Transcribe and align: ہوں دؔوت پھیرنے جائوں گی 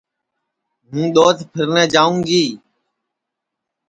ہوں 0.89 1.05
دؔوت 1.13 1.37
پھیرنے 1.51 1.83
جائوں 1.93 2.17
گی 2.27 2.43